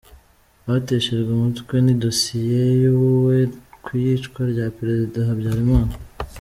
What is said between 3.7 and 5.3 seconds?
ku iyicwa rya Perezida